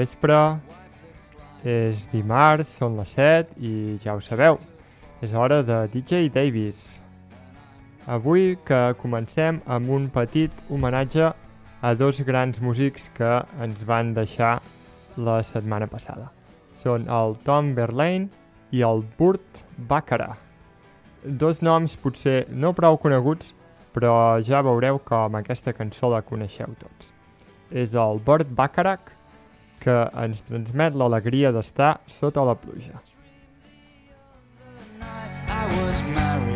vespre. 0.00 0.40
És 1.60 2.06
dimarts, 2.08 2.72
són 2.80 2.96
les 2.96 3.12
7 3.18 3.58
i 3.60 3.98
ja 4.00 4.14
ho 4.16 4.22
sabeu, 4.24 4.56
és 5.20 5.34
hora 5.36 5.60
de 5.62 5.82
DJ 5.92 6.30
Davis. 6.32 7.00
Avui 8.08 8.54
que 8.64 8.94
comencem 9.02 9.60
amb 9.68 9.92
un 9.92 10.08
petit 10.08 10.50
homenatge 10.72 11.28
a 11.84 11.94
dos 11.94 12.20
grans 12.24 12.60
músics 12.64 13.10
que 13.16 13.42
ens 13.60 13.84
van 13.84 14.14
deixar 14.16 14.60
la 15.20 15.42
setmana 15.44 15.86
passada. 15.86 16.30
Són 16.72 17.04
el 17.12 17.36
Tom 17.44 17.74
Verlaine 17.76 18.30
i 18.72 18.80
el 18.86 19.04
Burt 19.18 19.62
Baccarat. 19.76 20.40
Dos 21.24 21.60
noms 21.60 21.98
potser 22.00 22.46
no 22.48 22.72
prou 22.72 22.96
coneguts, 22.96 23.52
però 23.92 24.40
ja 24.40 24.62
veureu 24.64 25.00
com 25.04 25.36
aquesta 25.36 25.74
cançó 25.76 26.08
la 26.08 26.22
coneixeu 26.24 26.72
tots. 26.80 27.12
És 27.70 27.92
el 27.92 28.22
Burt 28.24 28.48
Bacharach 28.56 29.19
que 29.80 29.96
ens 30.24 30.42
transmet 30.48 30.96
l'alegria 30.96 31.52
d'estar 31.56 31.94
sota 32.20 32.44
la 32.44 32.56
pluja. 32.60 33.00
I 35.50 35.66
was 35.80 36.02
married 36.14 36.49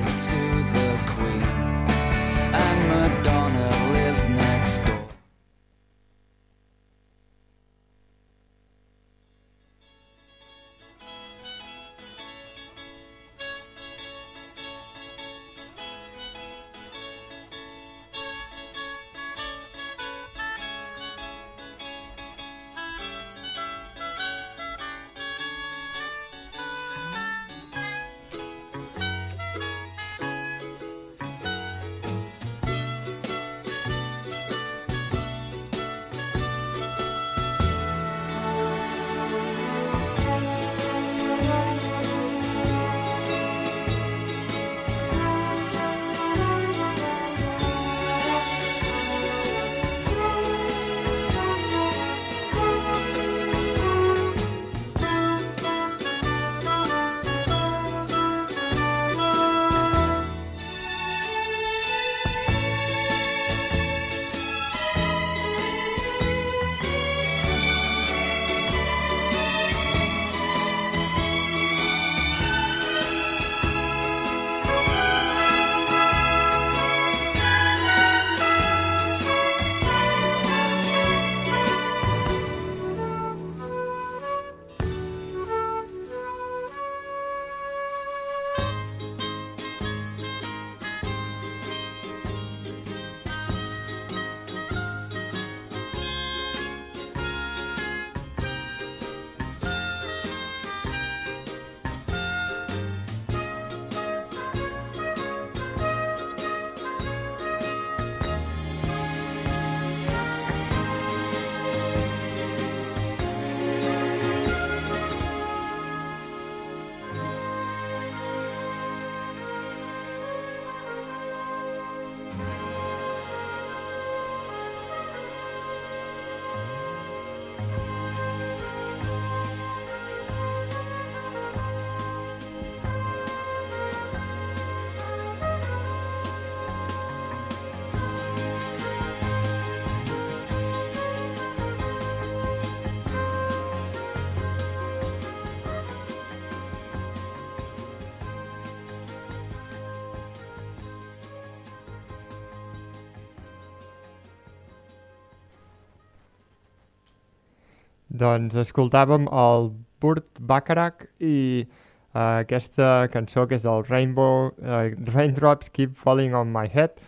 Doncs 158.15 158.55
escoltàvem 158.63 159.25
el 159.27 159.73
Burt 159.99 160.39
Bacharach 160.39 161.01
i 161.19 161.65
uh, 161.67 162.45
aquesta 162.45 163.09
cançó 163.11 163.43
que 163.51 163.59
és 163.59 163.65
el 163.67 163.83
Rainbow, 163.89 164.53
uh, 164.63 164.85
Raindrops 165.11 165.73
Keep 165.75 165.97
Falling 165.99 166.37
on 166.39 166.53
My 166.55 166.71
Head, 166.71 167.01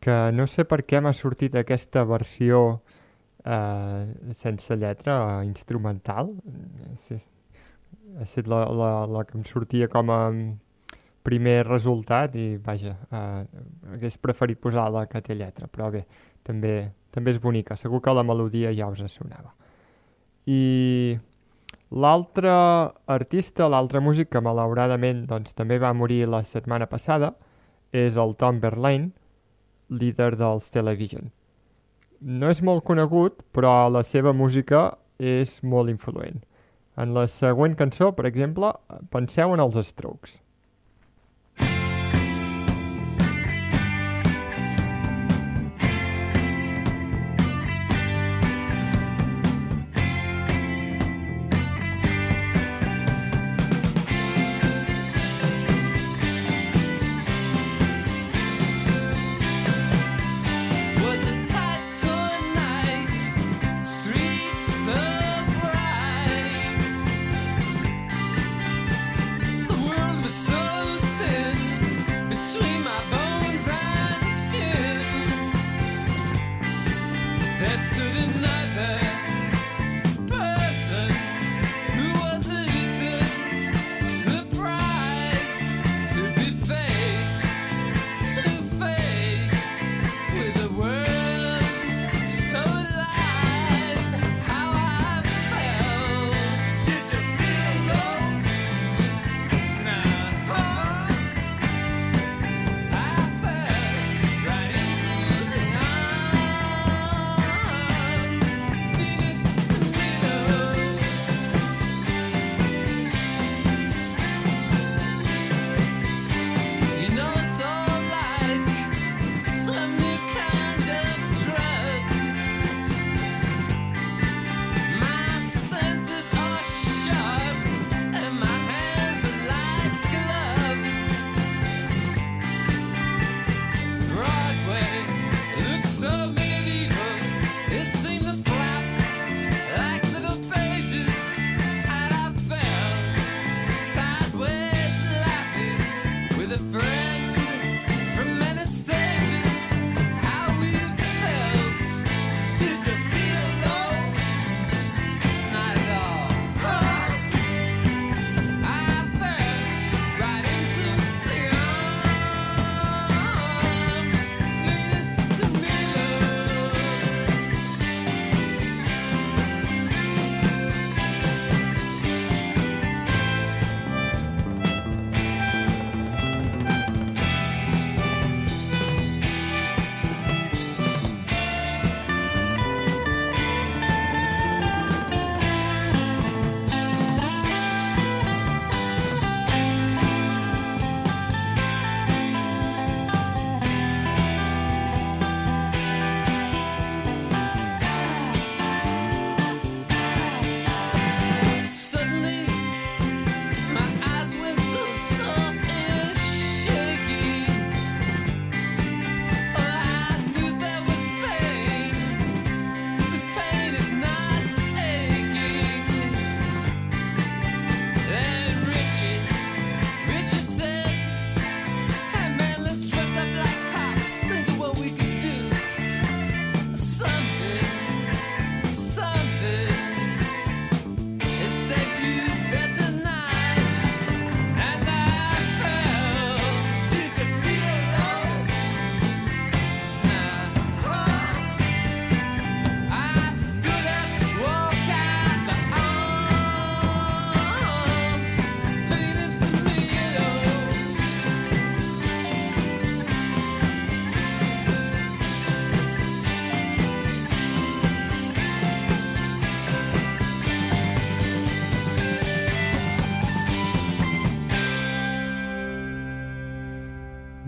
que 0.00 0.14
no 0.32 0.46
sé 0.48 0.64
per 0.64 0.80
què 0.88 1.02
m'ha 1.04 1.12
sortit 1.12 1.58
aquesta 1.60 2.06
versió 2.08 2.62
uh, 2.72 4.06
sense 4.32 4.78
lletra, 4.80 5.18
instrumental. 5.44 6.32
Ha 6.56 8.24
estat 8.24 8.48
la, 8.48 8.62
la, 8.80 8.90
la 9.12 9.26
que 9.28 9.36
em 9.36 9.44
sortia 9.44 9.90
com 9.92 10.14
a 10.14 10.22
primer 11.26 11.58
resultat 11.66 12.40
i 12.40 12.48
vaja, 12.64 12.94
uh, 13.10 13.44
hagués 13.92 14.16
preferit 14.24 14.62
posar 14.62 14.88
la 14.94 15.04
que 15.10 15.20
té 15.20 15.36
lletra, 15.36 15.68
però 15.68 15.92
bé, 15.92 16.06
també, 16.48 16.78
també 17.12 17.36
és 17.36 17.44
bonica, 17.44 17.76
segur 17.76 18.00
que 18.00 18.16
la 18.16 18.24
melodia 18.24 18.72
ja 18.72 18.88
us 18.88 19.04
sonava. 19.12 19.52
I 20.46 21.18
l'altre 21.90 22.52
artista, 23.10 23.68
l'altre 23.68 24.00
músic 24.00 24.30
que 24.30 24.42
malauradament 24.42 25.24
doncs, 25.30 25.54
també 25.58 25.78
va 25.82 25.94
morir 25.94 26.24
la 26.30 26.44
setmana 26.46 26.86
passada 26.86 27.34
és 27.92 28.16
el 28.16 28.34
Tom 28.38 28.60
Verlaine, 28.62 29.10
líder 29.90 30.34
dels 30.38 30.70
Television. 30.70 31.30
No 32.20 32.50
és 32.50 32.62
molt 32.62 32.84
conegut, 32.86 33.42
però 33.52 33.88
la 33.92 34.02
seva 34.06 34.32
música 34.32 34.96
és 35.18 35.58
molt 35.62 35.90
influent. 35.90 36.42
En 36.96 37.12
la 37.12 37.26
següent 37.28 37.76
cançó, 37.76 38.12
per 38.16 38.26
exemple, 38.26 38.72
penseu 39.12 39.52
en 39.52 39.60
els 39.60 39.76
Strokes. 39.86 40.40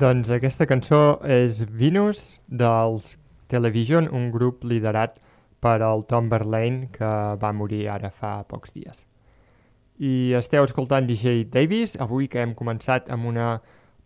Doncs 0.08 0.30
aquesta 0.32 0.64
cançó 0.64 1.18
és 1.28 1.58
Venus 1.68 2.38
dels 2.48 3.10
Television, 3.52 4.06
un 4.08 4.30
grup 4.32 4.62
liderat 4.64 5.18
per 5.60 5.82
el 5.84 6.04
Tom 6.08 6.30
Verlaine 6.32 6.86
que 6.94 7.10
va 7.42 7.50
morir 7.52 7.82
ara 7.92 8.08
fa 8.08 8.30
pocs 8.48 8.72
dies. 8.72 9.02
I 10.00 10.32
esteu 10.38 10.64
escoltant 10.64 11.04
DJ 11.10 11.44
Davis, 11.52 11.98
avui 12.00 12.30
que 12.32 12.40
hem 12.40 12.54
començat 12.56 13.12
amb 13.12 13.28
una 13.28 13.50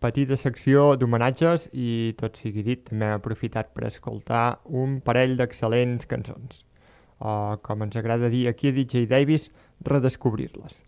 petita 0.03 0.41
secció 0.41 0.97
d'homenatges 0.99 1.69
i 1.71 2.17
tot 2.19 2.41
sigui 2.41 2.67
dit, 2.67 2.83
també 2.89 3.07
hem 3.07 3.21
aprofitat 3.21 3.71
per 3.71 3.87
escoltar 3.93 4.45
un 4.67 4.99
parell 5.07 5.39
d'excel·lents 5.39 6.11
cançons. 6.11 6.65
O, 7.21 7.61
com 7.63 7.87
ens 7.87 8.01
agrada 8.01 8.33
dir 8.33 8.49
aquí 8.51 8.75
a 8.75 8.79
DJ 8.81 9.07
Davis, 9.07 9.53
redescobrir-les. 9.87 10.83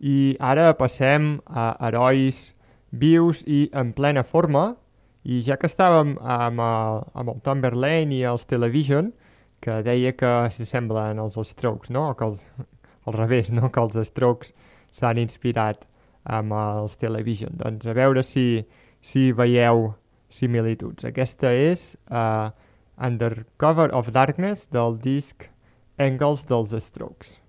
I 0.00 0.38
ara 0.40 0.70
passem 0.80 1.34
a 1.44 1.74
herois 1.84 2.46
vius 2.92 3.42
i 3.46 3.66
en 3.74 3.92
plena 3.96 4.22
forma, 4.24 4.74
i 5.26 5.40
ja 5.42 5.56
que 5.58 5.66
estàvem 5.66 6.14
amb 6.22 6.62
el, 6.62 7.00
amb 7.18 7.32
el 7.32 7.40
Tom 7.46 7.62
Verlaine 7.64 8.14
i 8.14 8.22
els 8.28 8.46
Television, 8.46 9.10
que 9.60 9.80
deia 9.82 10.12
que 10.14 10.32
s'assemblen 10.54 11.18
als 11.18 11.38
Strokes, 11.50 11.90
no? 11.90 12.10
O 12.12 12.14
que 12.14 12.28
els, 12.28 12.42
al 13.06 13.16
revés, 13.16 13.50
no? 13.50 13.70
Que 13.74 13.82
els 13.82 13.96
Strokes 14.08 14.52
s'han 14.94 15.18
inspirat 15.18 15.82
amb 16.22 16.54
els 16.54 16.96
Television. 17.00 17.56
Doncs 17.58 17.86
a 17.86 17.96
veure 17.96 18.22
si, 18.26 18.66
si 19.02 19.30
veieu 19.32 19.90
similituds. 20.30 21.06
Aquesta 21.08 21.50
és 21.54 21.94
uh, 22.10 22.52
Under 22.96 23.46
Cover 23.58 23.90
of 23.94 24.12
Darkness 24.14 24.68
del 24.70 24.98
disc 25.02 25.48
Engels 25.98 26.46
dels 26.46 26.74
Strokes. 26.84 27.40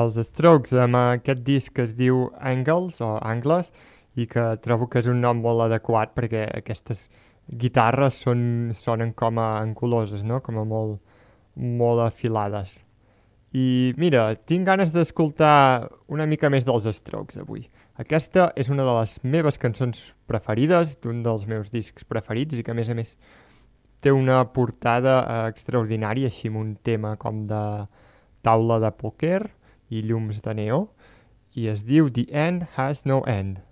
Els 0.00 0.18
Strokes 0.28 0.74
amb 0.80 0.98
aquest 1.00 1.44
disc 1.46 1.74
que 1.76 1.84
es 1.86 1.94
diu 1.98 2.26
Angles 2.40 3.00
o 3.04 3.16
Angles 3.20 3.72
i 4.16 4.26
que 4.30 4.44
trobo 4.64 4.88
que 4.90 5.02
és 5.02 5.08
un 5.12 5.20
nom 5.20 5.40
molt 5.44 5.66
adequat 5.66 6.14
perquè 6.16 6.46
aquestes 6.56 7.06
guitarres 7.46 8.18
són, 8.24 8.72
sonen 8.74 9.12
com 9.14 9.38
a 9.38 9.60
anculoses, 9.60 10.24
no? 10.24 10.40
com 10.42 10.58
a 10.58 10.64
molt, 10.66 10.98
molt 11.56 12.02
afilades. 12.06 12.80
I 13.56 13.94
mira, 13.96 14.28
tinc 14.48 14.66
ganes 14.66 14.92
d'escoltar 14.92 15.88
una 16.12 16.26
mica 16.26 16.50
més 16.52 16.66
dels 16.66 16.88
Strokes 16.98 17.38
avui. 17.40 17.68
Aquesta 17.96 18.50
és 18.60 18.68
una 18.68 18.84
de 18.84 18.94
les 18.98 19.16
meves 19.24 19.56
cançons 19.56 20.00
preferides, 20.28 20.98
d'un 21.00 21.22
dels 21.24 21.46
meus 21.48 21.70
discs 21.72 22.04
preferits 22.04 22.58
i 22.58 22.64
que 22.64 22.74
a 22.74 22.76
més 22.76 22.90
a 22.92 22.96
més 22.98 23.14
té 24.04 24.12
una 24.12 24.42
portada 24.52 25.14
eh, 25.22 25.36
extraordinària, 25.52 26.28
així 26.28 26.50
amb 26.52 26.60
un 26.60 26.74
tema 26.84 27.14
com 27.16 27.46
de 27.48 27.62
taula 28.44 28.76
de 28.82 28.90
pòquer 28.92 29.46
i 29.90 30.02
llums 30.02 30.42
de 30.44 30.54
neó, 30.58 30.80
i 31.54 31.68
es 31.72 31.84
diu 31.88 32.10
The 32.10 32.26
End 32.30 32.66
Has 32.76 33.04
No 33.06 33.22
End. 33.26 33.62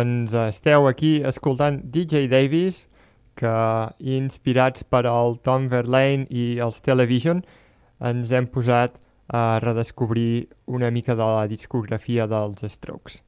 Doncs 0.00 0.32
esteu 0.32 0.86
aquí 0.88 1.18
escoltant 1.28 1.82
DJ 1.92 2.24
Davis, 2.30 2.86
que 3.36 3.52
inspirats 4.00 4.84
per 4.88 5.02
el 5.10 5.34
Tom 5.44 5.66
Verlaine 5.68 6.24
i 6.32 6.56
els 6.64 6.78
Television 6.86 7.42
ens 8.08 8.32
hem 8.32 8.46
posat 8.48 8.96
a 9.28 9.58
redescobrir 9.60 10.48
una 10.72 10.88
mica 10.90 11.12
de 11.18 11.26
la 11.26 11.44
discografia 11.50 12.24
dels 12.30 12.64
Strokes. 12.72 13.20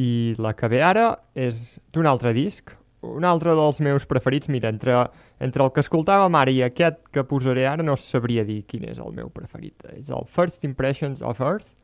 I 0.00 0.32
la 0.40 0.54
que 0.56 0.70
ve 0.72 0.80
ara 0.80 1.10
és 1.36 1.76
d'un 1.92 2.08
altre 2.08 2.32
disc, 2.32 2.72
un 3.04 3.28
altre 3.28 3.52
dels 3.58 3.84
meus 3.84 4.08
preferits. 4.08 4.48
Mira, 4.48 4.72
entre, 4.72 4.96
entre 5.44 5.66
el 5.66 5.74
que 5.76 5.84
escoltàvem 5.84 6.40
ara 6.40 6.56
i 6.56 6.64
aquest 6.64 7.04
que 7.12 7.26
posaré 7.28 7.68
ara 7.68 7.84
no 7.84 8.00
sabria 8.00 8.48
dir 8.48 8.62
quin 8.64 8.88
és 8.88 9.02
el 9.02 9.12
meu 9.12 9.28
preferit. 9.28 9.76
És 9.92 10.08
el 10.08 10.24
First 10.24 10.64
Impressions 10.64 11.20
of 11.20 11.44
Earth, 11.44 11.74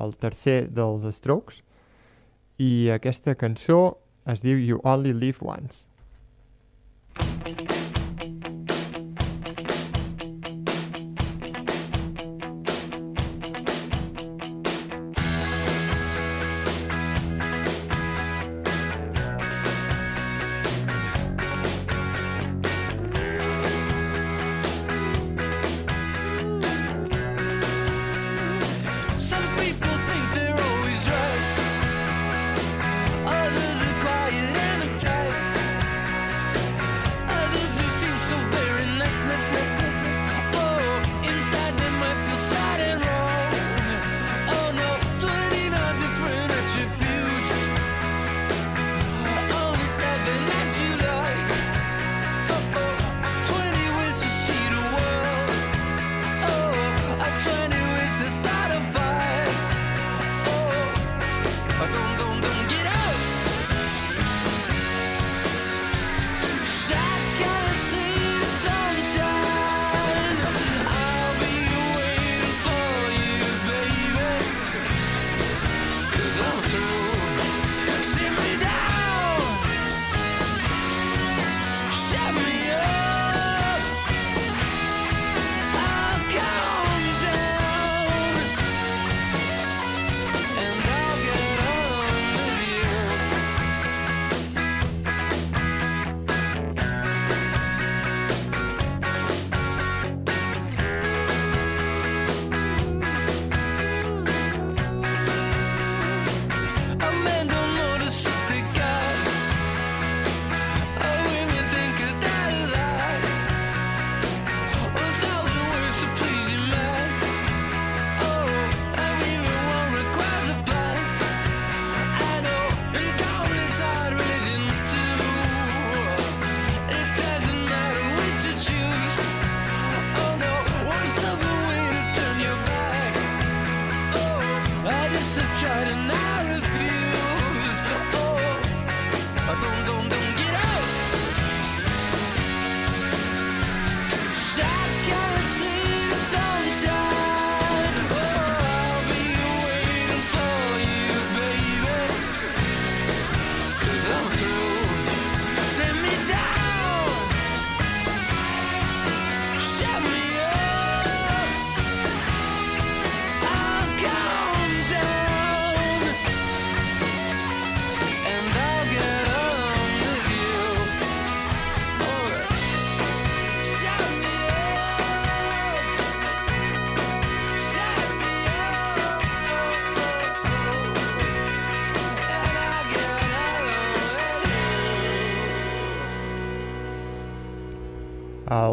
el 0.00 0.16
tercer 0.24 0.62
dels 0.72 1.04
Strokes, 1.20 1.66
i 2.58 2.88
aquesta 2.94 3.36
cançó 3.36 3.96
es 4.26 4.42
diu 4.42 4.58
You 4.58 4.80
Only 4.84 5.12
Live 5.12 5.44
Once. 5.44 5.86
Some 7.16 7.75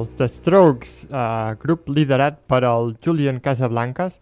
els 0.03 0.15
The 0.19 0.27
Strokes, 0.27 1.05
eh, 1.05 1.55
grup 1.63 1.87
liderat 1.87 2.41
per 2.47 2.63
el 2.67 2.95
Julian 3.03 3.39
Casablancas, 3.39 4.19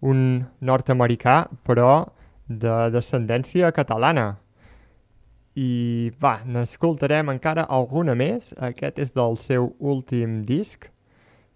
un 0.00 0.46
nord-americà, 0.60 1.48
però 1.68 2.08
de 2.48 2.76
descendència 2.94 3.70
catalana. 3.76 4.38
I 5.58 6.12
va, 6.22 6.38
n'escoltarem 6.46 7.28
encara 7.34 7.66
alguna 7.68 8.14
més. 8.14 8.54
Aquest 8.56 8.98
és 9.04 9.12
del 9.12 9.36
seu 9.42 9.74
últim 9.78 10.44
disc 10.48 10.88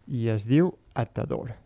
i 0.07 0.29
es 0.29 0.45
diu 0.45 0.75
Atador. 0.93 1.62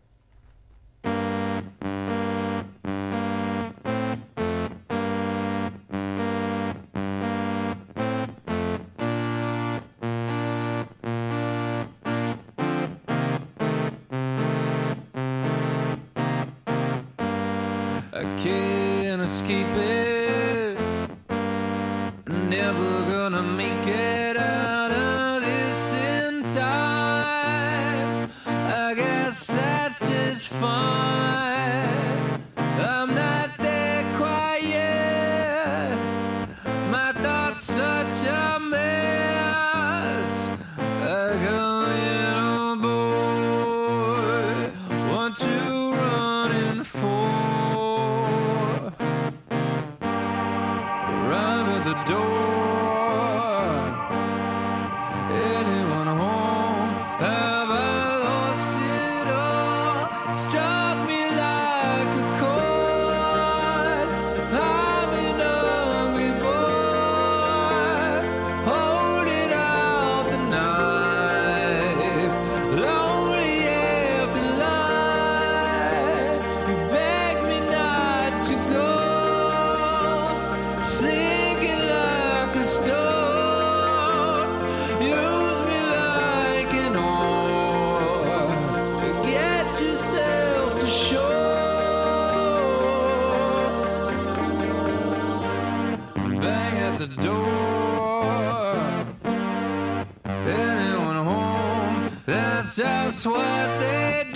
just 102.77 103.25
what 103.25 103.79
they 103.79 104.26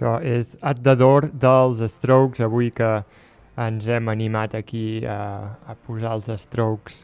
Això 0.00 0.16
és 0.24 0.54
At 0.64 0.78
the 0.80 0.94
Door 0.96 1.26
dels 1.36 1.82
Strokes, 1.92 2.40
avui 2.40 2.70
que 2.72 3.02
ens 3.60 3.84
hem 3.84 4.08
animat 4.08 4.54
aquí 4.56 5.04
a, 5.04 5.60
a 5.60 5.74
posar 5.76 6.14
els 6.16 6.30
Strokes 6.40 7.02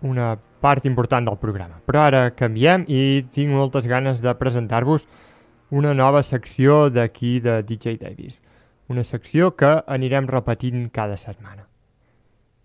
una 0.00 0.38
part 0.64 0.86
important 0.88 1.28
del 1.28 1.36
programa. 1.36 1.76
Però 1.84 2.06
ara 2.08 2.22
canviem 2.32 2.86
i 2.88 3.20
tinc 3.34 3.52
moltes 3.52 3.84
ganes 3.84 4.24
de 4.24 4.32
presentar-vos 4.32 5.04
una 5.68 5.92
nova 5.92 6.24
secció 6.24 6.88
d'aquí 6.88 7.36
de 7.44 7.60
DJ 7.68 7.98
Davis. 8.00 8.40
Una 8.88 9.04
secció 9.04 9.52
que 9.52 9.82
anirem 9.84 10.24
repetint 10.24 10.88
cada 10.88 11.20
setmana. 11.20 11.68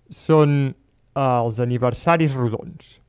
Són 0.07 0.71
eh, 0.71 1.19
els 1.19 1.59
aniversaris 1.59 2.39
rodons. 2.39 3.01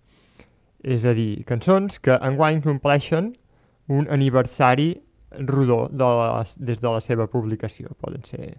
És 0.83 1.07
a 1.07 1.15
dir, 1.15 1.45
cançons 1.47 2.03
que 2.03 2.19
enguany 2.19 2.65
compleixen 2.67 3.37
un 3.87 4.11
aniversari 4.11 4.97
rodó 5.31 5.89
de 5.91 6.05
la, 6.05 6.45
des 6.57 6.81
de 6.81 6.89
la 6.89 7.01
seva 7.01 7.27
publicació. 7.27 7.95
Poden 8.01 8.25
ser 8.25 8.57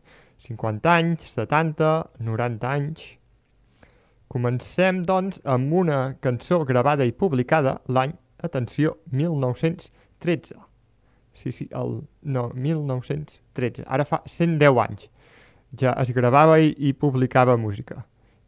50 0.48 0.94
anys, 0.94 1.32
70, 1.36 1.94
90 2.20 2.74
anys... 2.74 3.08
Comencem, 4.28 5.06
doncs, 5.08 5.38
amb 5.48 5.72
una 5.72 6.18
cançó 6.20 6.58
gravada 6.68 7.06
i 7.08 7.14
publicada 7.16 7.78
l'any, 7.88 8.12
atenció, 8.44 8.98
1913. 9.16 10.58
Sí, 11.32 11.54
sí, 11.56 11.70
el, 11.72 12.02
no, 12.28 12.50
1913. 12.54 13.86
Ara 13.88 14.04
fa 14.10 14.20
110 14.28 14.82
anys. 14.84 15.08
Ja 15.80 15.94
es 16.04 16.12
gravava 16.12 16.58
i, 16.60 16.74
i 16.76 16.92
publicava 16.92 17.56
música. 17.56 18.02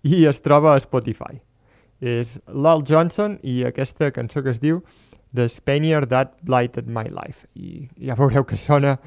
I 0.04 0.26
es 0.28 0.44
troba 0.44 0.74
a 0.74 0.82
Spotify. 0.84 1.40
És 2.00 2.36
Lal 2.48 2.84
Johnson 2.84 3.40
i 3.44 3.62
aquesta 3.68 4.12
cançó 4.16 4.44
que 4.44 4.52
es 4.52 4.60
diu 4.60 4.84
The 5.34 5.48
Spaniard 5.48 6.10
That 6.10 6.34
Blighted 6.42 6.88
My 6.88 7.06
Life. 7.06 7.46
I 7.54 7.90
ja 7.98 8.16
veureu 8.18 8.46
que 8.46 8.58
sona 8.58 8.98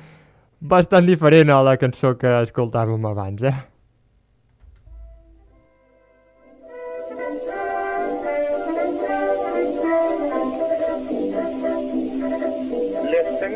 bastant 0.61 1.06
diferent 1.06 1.50
a 1.50 1.62
la 1.62 1.76
cançó 1.76 2.14
que 2.18 2.30
escoltàvem 2.42 3.06
abans, 3.06 3.42
eh? 3.42 3.54
Listen 13.11 13.54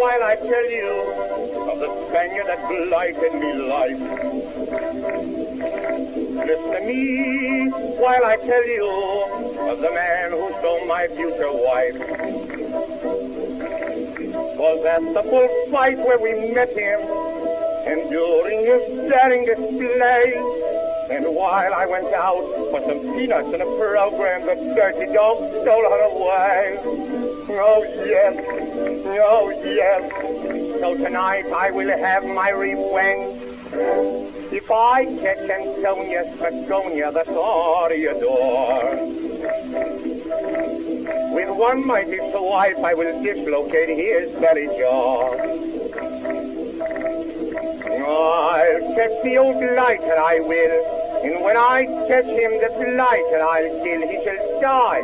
while 0.00 0.22
I 0.22 0.36
tell 0.36 0.70
you 0.70 0.90
of 1.68 1.78
the 1.78 1.90
Spaniard 2.08 2.46
that 2.46 2.66
blighted 2.68 3.34
me 3.34 3.52
life. 3.68 4.29
Listen 6.50 6.72
to 6.72 6.80
me 6.80 7.70
while 8.02 8.24
I 8.24 8.34
tell 8.34 8.66
you 8.66 8.90
of 9.70 9.78
the 9.78 9.90
man 9.92 10.32
who 10.32 10.50
stole 10.58 10.84
my 10.84 11.06
future 11.06 11.52
wife. 11.52 11.94
Was 14.58 14.84
at 14.84 15.14
the 15.14 15.22
bullfight 15.30 15.98
where 15.98 16.18
we 16.18 16.50
met 16.52 16.70
him, 16.70 16.98
and 17.86 18.10
during 18.10 18.66
his 18.66 18.82
daring 19.08 19.46
display, 19.46 20.34
and 21.14 21.36
while 21.36 21.72
I 21.72 21.86
went 21.86 22.12
out 22.12 22.42
for 22.72 22.80
some 22.80 22.98
peanuts 23.14 23.54
in 23.54 23.60
a 23.60 23.70
program, 23.78 24.46
the 24.46 24.56
dirty 24.74 25.06
dog 25.14 25.38
stole 25.62 25.86
her 25.86 26.02
away. 26.10 26.80
Oh 27.62 27.84
yes, 28.04 28.34
oh 29.06 29.50
yes. 29.62 30.80
So 30.80 30.96
tonight 30.96 31.46
I 31.46 31.70
will 31.70 31.96
have 31.96 32.24
my 32.24 32.50
revenge. 32.50 33.49
If 33.72 34.68
I 34.70 35.04
catch 35.04 35.48
Antonia 35.48 36.24
Spagonia, 36.34 37.12
the 37.12 37.24
toreador. 37.30 38.80
With 41.34 41.50
one 41.56 41.86
mighty 41.86 42.18
swipe 42.32 42.78
I 42.78 42.94
will 42.94 43.22
dislocate 43.22 43.90
his 43.90 44.32
belly 44.40 44.66
jaw. 44.76 45.34
I'll 48.10 48.94
catch 48.96 49.22
the 49.22 49.38
old 49.38 49.60
blighter, 49.60 50.18
I 50.18 50.40
will. 50.40 50.96
And 51.22 51.44
when 51.44 51.56
I 51.56 51.84
catch 52.08 52.24
him, 52.24 52.58
the 52.58 52.70
blighter 52.74 53.42
I'll 53.42 53.84
kill. 53.84 54.02
He 54.08 54.18
shall 54.24 54.60
die. 54.60 55.02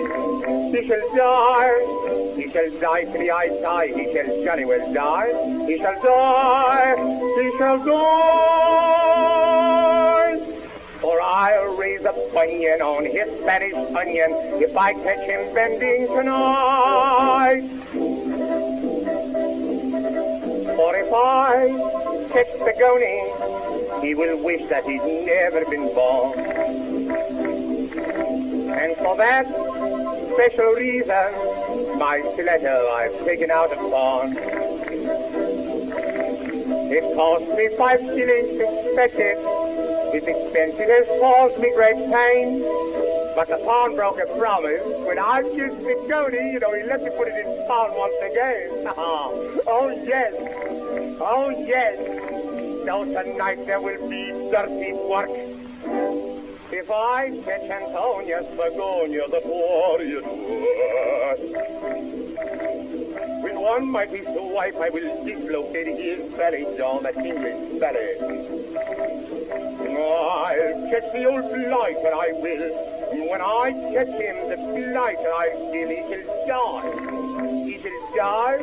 He 0.73 0.89
shall 0.89 1.15
die. 1.15 2.06
He 2.37 2.51
shall 2.53 2.71
die 2.81 3.05
till 3.05 3.19
the 3.19 3.31
eye 3.31 3.49
die. 3.63 3.87
He 3.89 4.13
shall 4.13 4.45
jolly 4.45 4.67
well 4.67 4.93
die. 4.93 5.33
He 5.67 5.79
shall 5.79 6.01
die. 6.03 6.97
He 7.41 7.51
shall 7.57 7.79
die. 7.79 9.07
For 11.01 11.21
I'll 11.23 11.77
raise 11.77 12.05
a 12.05 12.13
bunion 12.35 12.83
on 12.83 13.07
his 13.07 13.29
Spanish 13.41 13.75
onion 13.75 14.31
if 14.61 14.77
I 14.77 14.93
catch 14.93 15.27
him 15.27 15.55
bending 15.55 16.09
tonight. 16.09 17.63
For 20.77 20.95
if 20.97 21.13
I 21.13 21.69
catch 22.33 22.53
Begoni, 22.61 23.33
he 24.03 24.15
will 24.15 24.37
wish 24.43 24.69
that 24.69 24.85
he'd 24.85 25.03
never 25.25 25.65
been 25.65 25.95
born. 25.95 26.39
And 28.77 28.97
for 28.99 29.17
that 29.17 29.47
special 30.35 30.73
reason, 30.75 31.66
my 31.99 32.21
stiletto 32.35 32.89
I've 32.93 33.25
taken 33.25 33.51
out 33.51 33.73
of 33.73 33.79
pawn. 33.79 34.37
It 36.89 37.15
cost 37.15 37.45
me 37.57 37.69
five 37.77 38.01
shillings 38.01 38.61
it. 39.19 39.39
It's 40.15 40.27
expensive, 40.27 40.89
has 40.89 41.07
caused 41.21 41.59
me 41.59 41.73
great 41.75 41.97
pain. 41.97 42.63
But 43.35 43.49
the 43.49 43.59
pawnbroker 43.65 44.27
promised 44.39 44.87
when 45.05 45.19
I 45.19 45.43
kiss 45.43 45.73
Begoni, 45.85 46.53
you 46.53 46.61
know, 46.61 46.73
he 46.75 46.85
let 46.85 47.03
me 47.03 47.11
put 47.17 47.29
it 47.29 47.37
in 47.37 47.67
pawn 47.67 47.93
once 47.95 48.17
again. 48.25 48.87
oh, 48.97 50.05
yes. 50.05 50.33
Oh, 51.21 51.51
yes. 51.51 51.97
So 52.87 53.05
tonight 53.05 53.67
there 53.67 53.81
will 53.81 54.09
be 54.09 54.33
dirty 54.51 54.93
work. 54.93 55.56
If 56.69 56.91
I 56.91 57.31
catch 57.45 57.71
Antonius 57.71 58.45
Begonia, 58.57 59.29
the 59.31 59.41
warrior, 59.45 60.21
with 63.43 63.55
one 63.55 63.87
mighty 63.87 64.23
swipe 64.25 64.75
I 64.75 64.91
will 64.91 65.25
dislocate 65.25 65.87
his 65.87 66.33
belly 66.35 66.67
down 66.77 67.05
that 67.05 67.17
English 67.17 67.81
belly. 67.81 68.19
I'll 69.97 70.91
catch 70.91 71.13
the 71.13 71.25
old 71.27 71.49
blighter, 71.55 72.13
I 72.13 72.33
will. 72.35 73.31
When 73.31 73.41
I 73.41 73.73
catch 73.95 74.09
him, 74.09 74.49
the 74.51 74.57
blighter 74.57 75.33
I'll 75.33 75.73
give, 75.73 75.89
he 75.89 76.03
shall 76.11 76.47
die. 76.49 77.26
He 77.47 77.79
shall 77.83 78.01
die. 78.17 78.59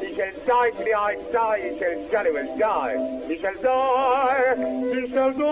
He 0.00 0.14
shall 0.14 0.32
die 0.46 0.70
till 0.70 0.84
the 0.84 0.94
eye 0.94 1.16
die. 1.32 1.60
He 1.60 1.78
shall 1.78 1.96
jolly 2.10 2.32
well 2.32 2.58
die. 2.58 2.96
He 3.26 3.38
shall 3.40 3.54
die. 3.62 4.54
He 4.94 5.08
shall 5.10 5.32
die. 5.32 5.42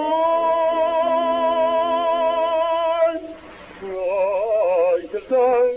Oh, 3.83 4.99
he 5.01 5.07
shall 5.09 5.27
die. 5.31 5.73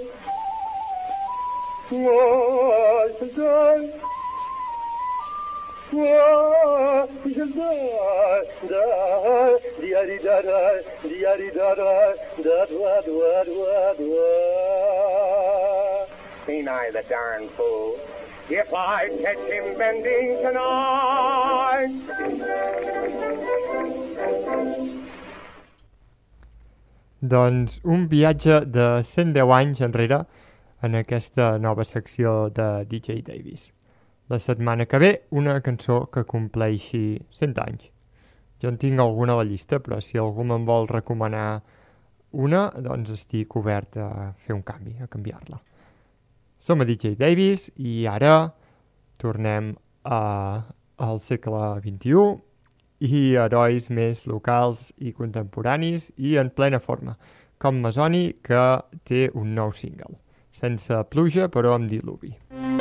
Oh, 1.91 3.07
he 3.07 3.13
shall 3.19 3.33
die. 3.37 3.99
Oh, 5.95 7.07
he 7.23 7.33
shall 7.33 7.47
die, 7.47 8.43
die, 8.67 9.57
di 9.79 10.17
da 10.23 10.41
da, 10.41 10.81
di 11.03 11.21
da 11.21 11.75
da, 11.75 12.13
da 12.43 12.65
da 12.65 13.01
da 13.01 13.43
da 13.43 13.93
da. 13.93 14.72
Ain't 16.45 16.67
I 16.67 16.91
the 16.91 17.03
darn 17.07 17.47
fool? 17.55 17.97
If 18.49 18.73
I 18.73 19.07
catch 19.23 19.49
him 19.49 19.77
bending 19.77 20.43
tonight. 20.43 21.89
Doncs 27.21 27.79
un 27.85 28.09
viatge 28.11 28.65
de 28.65 29.03
110 29.03 29.53
anys 29.55 29.81
enrere 29.87 30.25
en 30.83 30.99
aquesta 30.99 31.57
nova 31.57 31.85
secció 31.87 32.49
de 32.49 32.83
DJ 32.91 33.21
Davis. 33.23 33.71
La 34.27 34.39
setmana 34.39 34.85
que 34.85 34.99
ve, 34.99 35.11
una 35.31 35.61
cançó 35.61 36.09
que 36.11 36.25
compleixi 36.25 37.21
100 37.31 37.59
anys. 37.63 37.87
Jo 38.59 38.67
en 38.67 38.77
tinc 38.77 38.99
alguna 38.99 39.37
a 39.37 39.39
la 39.39 39.47
llista, 39.47 39.79
però 39.79 40.01
si 40.03 40.19
algú 40.19 40.43
me'n 40.43 40.67
vol 40.67 40.91
recomanar 40.91 41.61
una, 42.33 42.69
doncs 42.75 43.15
estic 43.15 43.55
obert 43.55 43.95
a 43.95 44.33
fer 44.43 44.55
un 44.55 44.63
canvi, 44.67 44.97
a 44.99 45.07
canviar-la. 45.07 45.61
Som 46.63 46.79
a 46.79 46.85
DJ 46.87 47.17
Davis 47.19 47.65
i 47.75 48.05
ara 48.07 48.53
tornem 49.19 49.73
a, 50.07 50.63
al 50.95 51.19
segle 51.19 51.73
XXI 51.83 52.37
i 53.03 53.23
herois 53.35 53.89
més 53.91 54.21
locals 54.31 54.85
i 54.95 55.11
contemporanis 55.11 56.07
i 56.15 56.37
en 56.39 56.53
plena 56.55 56.79
forma, 56.79 57.17
com 57.59 57.83
Masoni, 57.83 58.29
que 58.47 58.63
té 59.03 59.25
un 59.35 59.51
nou 59.59 59.75
single, 59.75 60.15
sense 60.55 61.03
pluja 61.11 61.51
però 61.51 61.75
amb 61.75 61.91
diluvi. 61.91 62.31
i 62.31 62.72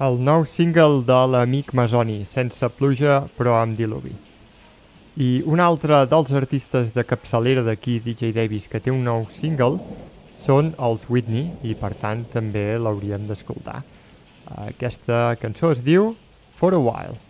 el 0.00 0.16
nou 0.24 0.46
single 0.48 1.02
de 1.04 1.16
l'amic 1.28 1.74
Masoni, 1.76 2.22
Sense 2.24 2.68
pluja 2.72 3.18
però 3.36 3.58
amb 3.60 3.76
diluvi. 3.76 4.14
I 5.20 5.42
un 5.44 5.60
altre 5.60 5.98
dels 6.08 6.32
artistes 6.32 6.94
de 6.94 7.04
capçalera 7.04 7.64
d'aquí, 7.66 7.98
DJ 8.00 8.32
Davis, 8.32 8.68
que 8.70 8.80
té 8.80 8.94
un 8.94 9.04
nou 9.04 9.26
single, 9.36 9.76
són 10.32 10.72
els 10.80 11.04
Whitney, 11.10 11.50
i 11.68 11.76
per 11.76 11.92
tant 12.00 12.24
també 12.32 12.78
l'hauríem 12.80 13.28
d'escoltar. 13.28 13.82
Aquesta 14.70 15.34
cançó 15.42 15.74
es 15.74 15.84
diu 15.84 16.14
For 16.56 16.72
a 16.72 16.80
While. 16.80 17.29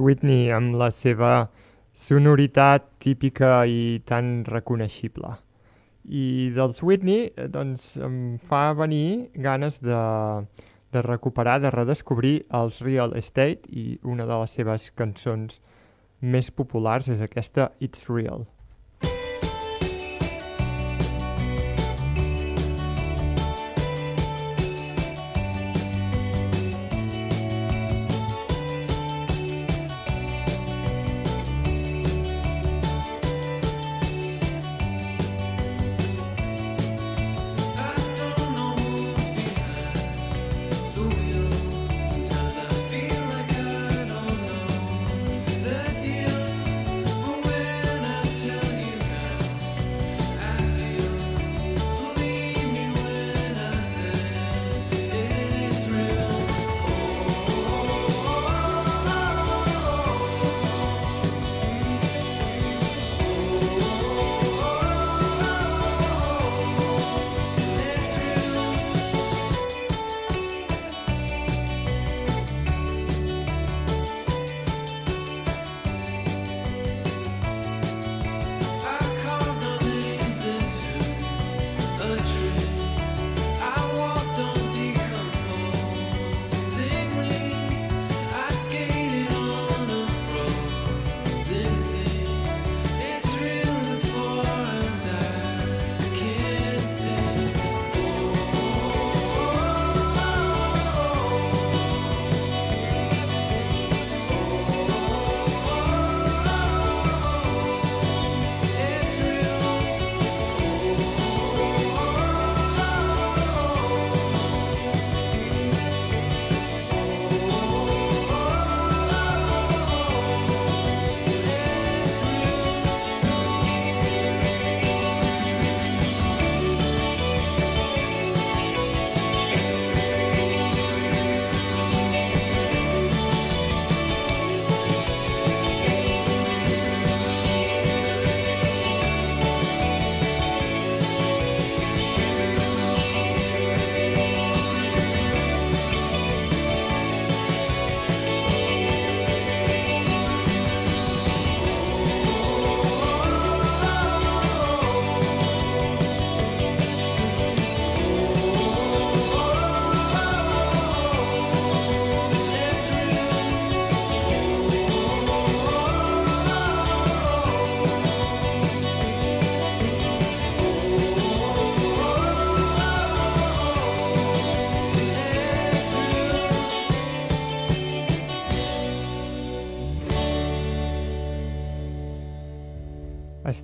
Whitney 0.00 0.50
amb 0.54 0.76
la 0.78 0.90
seva 0.94 1.48
sonoritat 1.92 2.86
típica 3.02 3.64
i 3.66 4.00
tan 4.06 4.44
reconeixible. 4.46 5.34
I 6.08 6.50
dels 6.56 6.82
Whitney 6.82 7.28
eh, 7.28 7.48
doncs, 7.52 7.96
em 8.00 8.38
fa 8.38 8.72
venir 8.78 9.30
ganes 9.34 9.80
de, 9.84 10.02
de 10.94 11.02
recuperar, 11.04 11.58
de 11.60 11.72
redescobrir 11.74 12.36
els 12.54 12.80
Real 12.84 13.16
Estate 13.18 13.68
i 13.68 13.98
una 14.04 14.28
de 14.28 14.38
les 14.40 14.54
seves 14.60 14.90
cançons 14.96 15.60
més 16.20 16.50
populars 16.50 17.10
és 17.12 17.20
aquesta 17.22 17.72
It's 17.80 18.08
Real. 18.08 18.46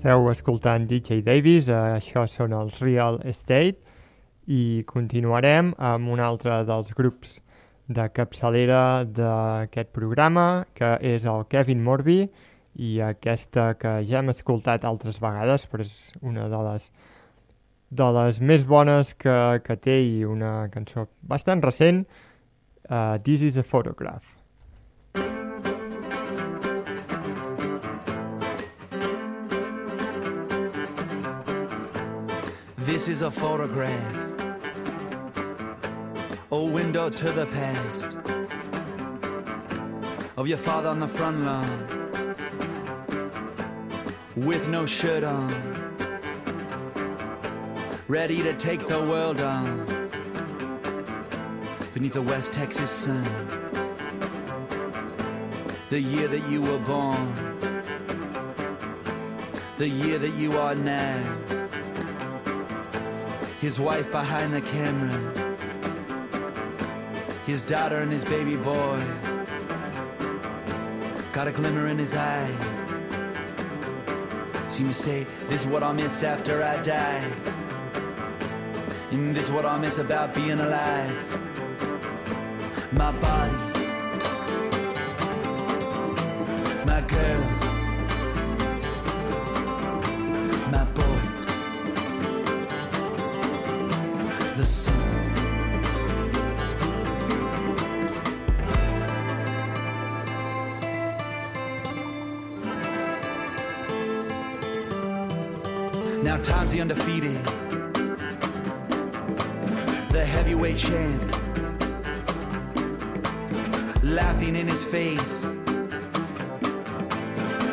Esteu 0.05 0.27
escoltant 0.29 0.85
DJ 0.85 1.23
Davis, 1.25 1.71
eh, 1.73 1.77
això 1.97 2.27
són 2.29 2.53
els 2.53 2.77
Real 2.83 3.15
Estate 3.25 3.81
i 4.53 4.83
continuarem 4.85 5.71
amb 5.81 6.11
un 6.13 6.21
altre 6.21 6.59
dels 6.69 6.91
grups 6.93 7.39
de 7.89 8.05
capçalera 8.13 9.07
d'aquest 9.09 9.95
programa, 9.97 10.67
que 10.77 10.91
és 11.01 11.25
el 11.25 11.47
Kevin 11.49 11.81
Morby 11.81 12.19
i 12.77 13.01
aquesta 13.01 13.71
que 13.81 13.95
ja 14.05 14.21
hem 14.21 14.29
escoltat 14.35 14.85
altres 14.85 15.23
vegades, 15.25 15.65
però 15.73 15.89
és 15.89 16.13
una 16.21 16.51
de 16.53 16.63
les 16.69 16.93
de 17.89 18.13
les 18.21 18.43
més 18.45 18.69
bones 18.69 19.17
que, 19.17 19.39
que 19.65 19.81
té 19.89 20.03
i 20.05 20.25
una 20.29 20.69
cançó 20.69 21.09
bastant 21.23 21.65
recent, 21.65 22.05
uh, 22.91 23.17
This 23.25 23.41
is 23.41 23.57
a 23.57 23.65
Photograph. 23.65 24.29
This 32.85 33.09
is 33.09 33.23
a 33.23 33.31
photograph, 33.31 34.15
a 36.51 36.63
window 36.63 37.09
to 37.09 37.33
the 37.33 37.47
past. 37.47 38.19
Of 40.37 40.49
your 40.49 40.59
father 40.59 40.91
on 40.91 41.01
the 41.01 41.09
front 41.09 41.47
lawn 41.47 42.37
with 44.37 44.69
no 44.69 44.85
shirt 44.85 45.25
on, 45.25 45.51
ready 48.07 48.43
to 48.43 48.53
take 48.53 48.87
the 48.87 49.01
world 49.01 49.41
on. 49.41 49.87
Beneath 51.95 52.13
the 52.13 52.21
West 52.21 52.53
Texas 52.53 52.91
sun. 52.91 53.25
The 55.89 56.01
year 56.01 56.29
that 56.29 56.47
you 56.51 56.61
were 56.61 56.81
born, 56.81 57.33
the 59.79 59.89
year 59.89 60.19
that 60.19 60.35
you 60.35 60.59
are 60.59 60.75
now 60.75 61.45
his 63.65 63.81
wife 63.81 64.11
behind 64.11 64.53
the 64.53 64.61
camera, 64.61 65.17
his 67.47 67.63
daughter 67.63 68.01
and 68.01 68.13
his 68.13 68.23
baby 68.23 68.57
boy. 68.57 69.03
Got 71.33 71.49
a 71.49 71.51
glimmer 71.51 71.87
in 71.87 71.97
his 71.97 72.13
eye. 72.13 72.53
See 74.69 74.85
to 74.85 74.93
say, 74.93 75.27
This 75.49 75.63
is 75.63 75.67
what 75.67 75.83
I'll 75.83 75.95
miss 75.95 76.23
after 76.23 76.63
I 76.63 76.77
die. 76.83 77.25
And 79.13 79.35
this 79.35 79.47
is 79.47 79.51
what 79.51 79.65
I'll 79.65 79.79
miss 79.79 79.97
about 79.97 80.35
being 80.35 80.61
alive. 80.61 81.17
My 82.93 83.13
body, 83.13 83.57
my 86.85 87.01
girls, 87.01 87.74
undefeated, 106.85 107.43
the 110.11 110.23
heavyweight 110.23 110.77
champ, 110.77 111.23
laughing 114.03 114.55
in 114.55 114.67
his 114.69 114.85
face 114.85 115.47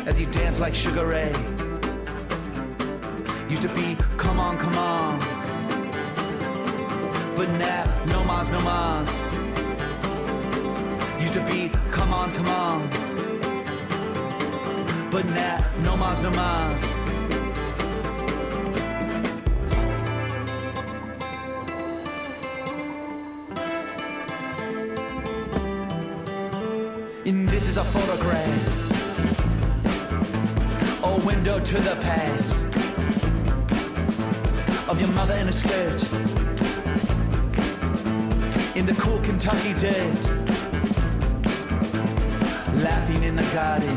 as 0.06 0.16
he 0.16 0.24
danced 0.24 0.60
like 0.60 0.74
Sugar 0.74 1.06
Ray. 1.08 1.30
Used 3.50 3.60
to 3.60 3.68
be, 3.74 3.98
come 4.16 4.40
on, 4.40 4.56
come 4.56 4.78
on. 4.78 5.18
But 7.36 7.50
now, 7.58 7.84
no 8.06 8.24
mas, 8.24 8.48
no 8.48 8.62
mas. 8.62 9.10
Used 11.20 11.34
to 11.34 11.44
be, 11.44 11.68
come 11.90 12.14
on, 12.14 12.32
come 12.32 12.48
on. 12.48 12.88
But 15.10 15.26
now, 15.26 15.62
no 15.82 15.98
mas, 15.98 16.18
no 16.22 16.30
mas. 16.30 17.01
A 31.04 31.20
window 31.24 31.60
to 31.60 31.74
the 31.74 31.96
past. 32.02 32.54
Of 34.88 35.00
your 35.00 35.10
mother 35.10 35.34
in 35.34 35.48
a 35.48 35.52
skirt. 35.52 36.02
In 38.76 38.86
the 38.86 38.94
cool 38.98 39.18
Kentucky 39.20 39.74
dirt, 39.74 40.22
laughing 42.82 43.22
in 43.24 43.36
the 43.36 43.48
garden, 43.52 43.96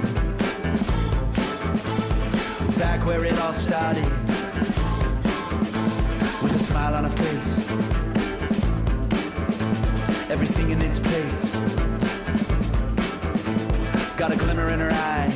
back 2.77 3.05
where 3.05 3.23
it 3.23 3.37
all 3.39 3.53
started, 3.53 4.09
with 6.41 6.55
a 6.55 6.59
smile 6.59 6.95
on 6.95 7.05
her 7.05 7.17
face, 7.23 7.59
everything 10.29 10.71
in 10.71 10.81
its 10.81 10.99
place. 10.99 12.04
Got 14.25 14.33
a 14.33 14.37
glimmer 14.39 14.71
in 14.71 14.79
her 14.79 14.89
eye. 14.91 15.29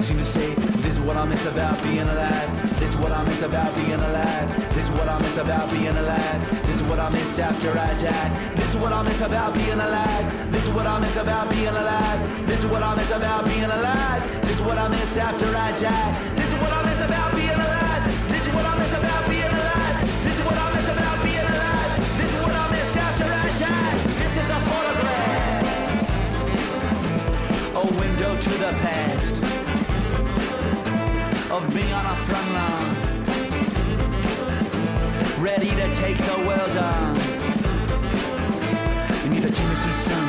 Seem 0.00 0.16
to 0.16 0.24
say, 0.24 0.54
this 0.80 0.92
is 0.92 1.00
what 1.00 1.14
I 1.14 1.26
miss 1.26 1.44
about 1.44 1.76
being 1.82 2.08
alive. 2.08 2.80
This 2.80 2.94
is 2.94 2.96
what 2.96 3.12
I 3.12 3.22
miss 3.22 3.42
about 3.42 3.76
being 3.76 3.92
alive. 3.92 4.74
This 4.74 4.88
is 4.88 4.90
what 4.92 5.06
I 5.06 5.18
miss 5.18 5.36
about 5.36 5.70
being 5.70 5.94
alive. 5.94 6.66
This 6.66 6.76
is 6.76 6.82
what 6.84 6.98
I 6.98 7.10
miss 7.10 7.38
after 7.38 7.72
I 7.72 7.92
die. 7.98 8.54
This 8.54 8.70
is 8.70 8.76
what 8.76 8.94
I 8.94 9.02
miss 9.02 9.20
about 9.20 9.52
being 9.52 9.78
alive. 9.78 10.50
This 10.50 10.62
is 10.62 10.70
what 10.70 10.86
I 10.86 10.98
miss 11.00 11.16
about 11.18 11.50
being 11.50 11.66
alive. 11.66 12.46
This 12.46 12.64
is 12.64 12.70
what 12.70 12.82
I 12.82 12.94
miss 12.94 13.10
about 13.10 13.44
being 13.44 13.64
alive. 13.64 14.40
This 14.40 14.52
is 14.52 14.62
what 14.62 14.78
I 14.78 14.88
miss 14.88 15.16
after 15.18 15.54
I 15.54 15.76
die. 15.76 16.39
To 28.40 28.50
the 28.50 28.72
past 28.80 29.42
of 31.50 31.74
being 31.74 31.92
on 31.92 32.06
a 32.06 32.16
front 32.24 32.52
line, 32.54 32.94
ready 35.42 35.68
to 35.68 35.94
take 35.94 36.16
the 36.16 36.38
world 36.48 36.76
on. 36.78 37.16
You 39.24 39.30
need 39.30 39.42
the 39.42 39.50
Tennessee 39.52 39.92
sun, 39.92 40.28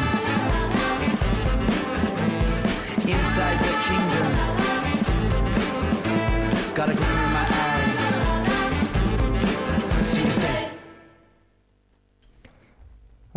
inside 3.07 3.59
the 3.63 3.73
kingdom, 3.87 4.27
got 6.75 6.89
a 6.89 7.20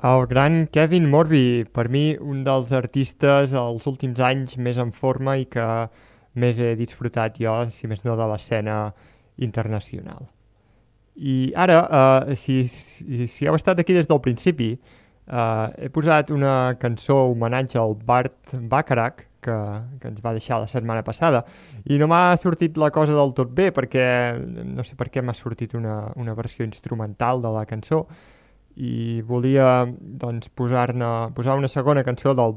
El 0.05 0.27
gran 0.27 0.67
Kevin 0.67 1.07
Morby, 1.09 1.65
per 1.73 1.87
mi 1.89 2.11
un 2.21 2.43
dels 2.45 2.75
artistes 2.77 3.55
els 3.57 3.87
últims 3.89 4.19
anys 4.21 4.59
més 4.61 4.77
en 4.83 4.91
forma 4.93 5.39
i 5.41 5.47
que 5.49 5.65
més 6.37 6.61
he 6.61 6.75
disfrutat 6.77 7.39
jo, 7.41 7.55
si 7.73 7.89
més 7.89 8.03
no, 8.05 8.13
de 8.19 8.27
l'escena 8.29 8.75
internacional. 9.47 10.27
I 11.17 11.55
ara, 11.57 11.79
uh, 11.87 12.37
si, 12.37 12.67
si, 12.69 13.31
si 13.33 13.49
heu 13.49 13.57
estat 13.57 13.81
aquí 13.81 13.97
des 13.97 14.11
del 14.11 14.21
principi, 14.21 14.75
uh, 14.75 15.73
he 15.81 15.89
posat 15.89 16.35
una 16.37 16.75
cançó 16.83 17.23
homenatge 17.31 17.81
al 17.81 17.97
Bart 17.97 18.53
Bacharach, 18.61 19.25
que, 19.41 19.57
que 20.03 20.13
ens 20.13 20.21
va 20.21 20.37
deixar 20.37 20.61
la 20.61 20.69
setmana 20.69 21.01
passada, 21.07 21.47
i 21.89 21.97
no 21.97 22.11
m'ha 22.13 22.37
sortit 22.45 22.77
la 22.77 22.93
cosa 22.93 23.17
del 23.17 23.33
tot 23.41 23.57
bé, 23.57 23.71
perquè 23.73 24.07
no 24.69 24.85
sé 24.85 25.01
per 25.01 25.09
què 25.09 25.25
m'ha 25.25 25.37
sortit 25.41 25.73
una, 25.81 26.03
una 26.21 26.37
versió 26.37 26.69
instrumental 26.69 27.41
de 27.41 27.57
la 27.57 27.65
cançó, 27.73 28.05
i 28.77 29.23
volia 29.27 29.85
doncs, 29.87 30.49
posar-ne 30.57 31.11
posar 31.35 31.59
una 31.59 31.71
segona 31.71 32.03
cançó 32.03 32.35
del 32.35 32.57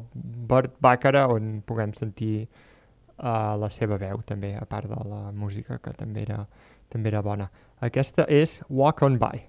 Burt 0.49 0.79
Baccara 0.81 1.27
on 1.29 1.61
puguem 1.65 1.93
sentir 1.93 2.47
uh, 2.47 3.53
la 3.59 3.69
seva 3.69 3.99
veu 4.01 4.23
també, 4.25 4.55
a 4.57 4.65
part 4.65 4.89
de 4.89 4.97
la 5.09 5.31
música 5.31 5.77
que 5.83 5.93
també 5.97 6.25
era, 6.25 6.41
també 6.89 7.13
era 7.13 7.21
bona. 7.21 7.49
Aquesta 7.81 8.25
és 8.29 8.61
Walk 8.69 9.03
On 9.05 9.19
By. 9.21 9.43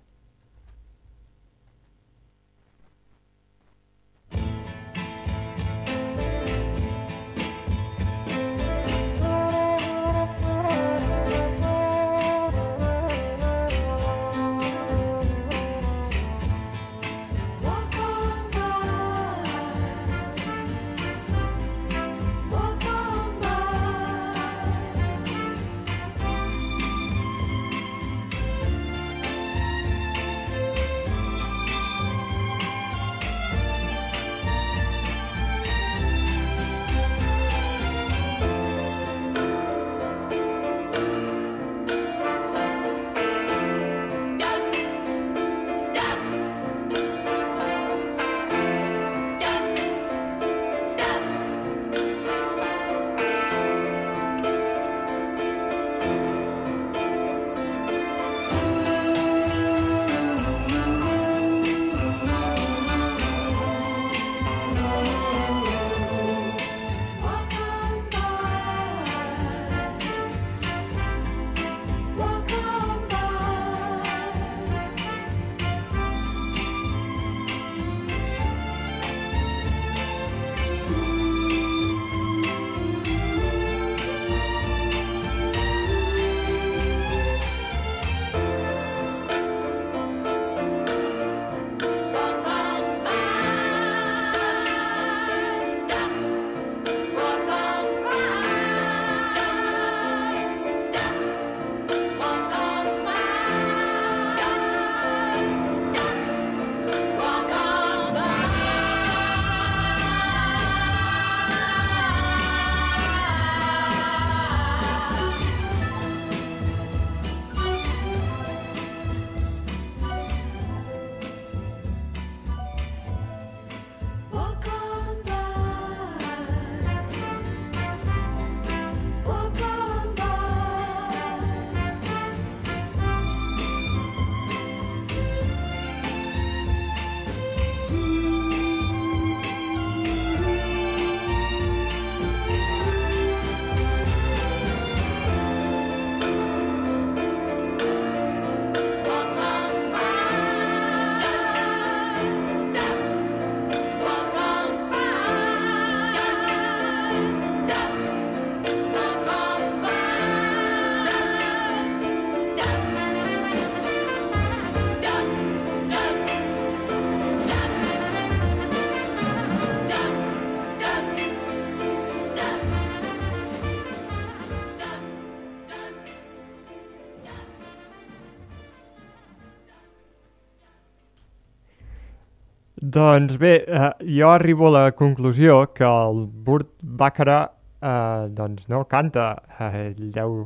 Doncs 182.95 183.37
bé, 183.37 183.65
eh, 183.67 183.91
jo 184.17 184.29
arribo 184.31 184.69
a 184.69 184.71
la 184.71 184.93
conclusió 184.93 185.75
que 185.75 185.85
el 185.85 186.27
Burt 186.27 186.71
Baccarat 186.81 187.51
eh, 187.83 188.29
doncs 188.33 188.69
no 188.69 188.85
canta, 188.89 189.25
eh, 189.59 189.89
ell 189.89 190.13
deu, 190.15 190.37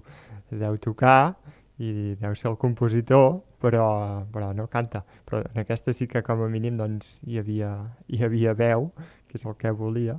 deu 0.51 0.78
tocar 0.82 1.34
i 1.78 2.16
deu 2.18 2.34
ser 2.34 2.49
el 2.51 2.57
compositor, 2.59 3.36
però, 3.62 3.86
però 4.32 4.51
no 4.59 4.66
canta. 4.72 5.05
Però 5.28 5.43
en 5.45 5.61
aquesta 5.62 5.95
sí 5.95 6.09
que 6.11 6.24
com 6.26 6.43
a 6.43 6.49
mínim 6.51 6.80
doncs, 6.80 7.18
hi, 7.28 7.38
havia, 7.38 7.70
hi 8.09 8.24
havia 8.26 8.57
veu, 8.59 8.88
que 9.28 9.38
és 9.38 9.47
el 9.47 9.55
que 9.61 9.70
volia. 9.70 10.18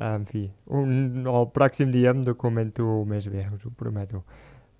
En 0.00 0.24
fi, 0.30 0.46
un, 0.80 1.26
el 1.28 1.50
pròxim 1.58 1.92
dia 1.92 2.14
em 2.14 2.24
documento 2.24 3.02
més 3.10 3.28
bé, 3.28 3.44
us 3.52 3.68
ho 3.68 3.74
prometo. 3.76 4.24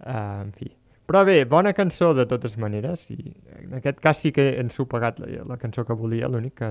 Uh, 0.01 0.47
en 0.47 0.57
fi. 0.57 0.73
Però 1.05 1.21
bé, 1.29 1.43
bona 1.45 1.75
cançó 1.77 2.15
de 2.17 2.25
totes 2.25 2.55
maneres, 2.57 3.05
i 3.13 3.35
en 3.61 3.77
aquest 3.77 3.99
cas 4.01 4.23
sí 4.23 4.33
que 4.33 4.47
he 4.55 4.61
ensopegat 4.63 5.19
la, 5.21 5.29
la 5.51 5.59
cançó 5.61 5.85
que 5.85 5.97
volia, 5.99 6.31
l'únic 6.33 6.57
que 6.63 6.71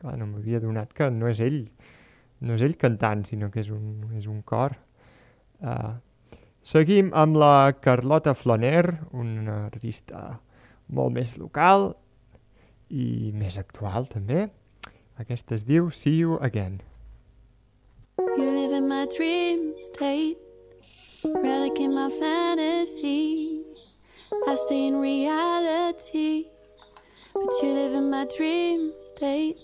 clar, 0.00 0.14
no 0.16 0.30
m'havia 0.30 0.62
donat 0.64 0.94
que 0.96 1.10
no 1.12 1.28
és 1.28 1.42
ell, 1.44 1.60
no 2.40 2.56
és 2.56 2.64
ell 2.64 2.76
cantant, 2.80 3.26
sinó 3.28 3.50
que 3.52 3.60
és 3.60 3.68
un, 3.74 4.16
és 4.16 4.28
un 4.32 4.40
cor. 4.48 4.78
Uh, 5.60 5.92
seguim 6.64 7.12
amb 7.12 7.36
la 7.36 7.76
Carlota 7.84 8.32
Flaner, 8.36 8.96
una 9.12 9.66
artista 9.66 10.24
molt 10.88 11.12
més 11.18 11.36
local 11.36 11.90
i 12.88 13.32
més 13.36 13.60
actual 13.60 14.08
també. 14.08 14.46
Aquesta 15.20 15.56
es 15.56 15.68
diu 15.68 15.90
See 15.92 16.16
You 16.22 16.40
Again. 16.40 16.80
You 18.16 18.48
live 18.48 18.72
in 18.72 18.88
my 18.88 19.04
dream 19.16 19.74
state, 19.76 20.40
relic 21.24 21.80
in 21.80 21.92
my 21.92 22.08
fantasy. 22.08 23.55
I 24.32 24.54
stay 24.56 24.86
in 24.86 24.96
reality, 24.96 26.46
but 27.34 27.62
you 27.62 27.74
live 27.74 27.94
in 27.94 28.10
my 28.10 28.26
dream 28.36 28.92
state. 28.98 29.56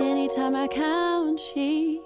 Anytime 0.00 0.54
I 0.54 0.68
count 0.68 1.40
sheep, 1.40 2.00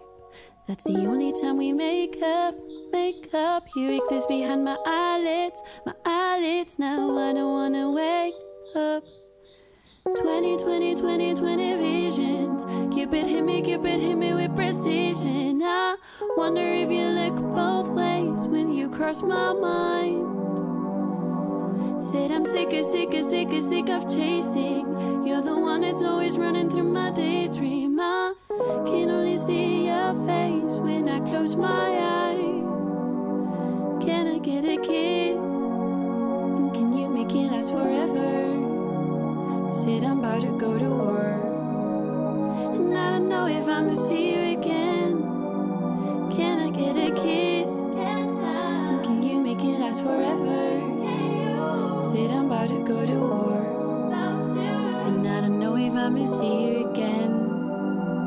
that's 0.66 0.84
the 0.84 0.98
only 1.07 1.32
time 1.40 1.59
we 1.59 1.72
make 1.72 2.16
up. 2.22 2.55
Make 2.90 3.32
up, 3.34 3.68
you 3.76 4.00
exist 4.00 4.28
behind 4.28 4.64
my 4.64 4.76
eyelids, 4.86 5.62
my 5.84 5.94
eyelids. 6.05 6.78
Now 6.78 7.18
I 7.18 7.32
don't 7.32 7.53
wanna 7.53 7.90
wake 7.90 8.34
up. 8.76 9.03
20, 10.05 10.59
20, 10.59 10.94
20, 10.96 11.34
20 11.34 11.76
visions. 11.76 12.94
Cupid 12.94 13.26
hit 13.26 13.44
me, 13.44 13.62
Cupid 13.62 14.00
hit 14.00 14.16
me 14.16 14.34
with 14.34 14.55
precision. 14.57 15.62
I 15.62 15.96
wonder 16.36 16.66
if 16.66 16.90
you 16.90 17.09
look 17.09 17.36
both 17.55 17.88
ways 17.88 18.48
when 18.48 18.72
you 18.72 18.88
cross 18.90 19.22
my 19.22 19.53
mind. 19.53 20.41
Said 22.03 22.32
I'm 22.32 22.44
sick 22.44 22.72
of, 22.72 22.84
sick 22.84 23.14
of, 23.14 23.24
sick 23.24 23.53
of, 23.53 23.62
sick 23.62 23.88
of 23.88 24.12
chasing. 24.12 25.24
You're 25.24 25.40
the 25.40 25.57
one 25.57 25.82
that's 25.82 26.03
always 26.03 26.36
running 26.36 26.68
through 26.68 26.90
my 26.92 27.12
daydream. 27.12 28.00
I 28.00 28.34
can 28.50 29.09
only 29.09 29.36
see 29.36 29.86
your 29.86 30.12
face 30.26 30.80
when 30.80 31.09
I 31.09 31.20
close 31.20 31.55
my 31.55 31.68
eyes. 31.70 32.64
Can 34.05 34.26
I 34.26 34.38
get 34.40 34.64
a 34.64 34.78
kiss? 34.78 35.36
And 35.36 36.74
can 36.74 36.98
you 36.98 37.09
make 37.09 37.30
it 37.30 37.53
last 37.53 37.70
forever? 37.70 38.59
Said 39.72 40.03
I'm 40.03 40.18
about 40.18 40.40
to 40.40 40.59
go 40.59 40.76
to 40.76 40.90
war. 40.90 41.38
And 42.74 42.98
I 42.98 43.11
don't 43.12 43.28
know 43.28 43.46
if 43.46 43.68
I'ma 43.68 43.94
see 43.94 44.34
you 44.34 44.59
again. 44.59 45.22
Can 46.32 46.59
I 46.66 46.70
get 46.70 46.96
a 46.96 47.14
kiss? 47.14 47.51
Go 52.93 53.07
to 53.07 53.18
war. 53.20 54.12
And 55.07 55.26
I 55.26 55.40
don't 55.40 55.59
know 55.59 55.76
if 55.76 55.95
I'ma 55.95 56.26
you 56.66 56.90
again. 56.90 57.32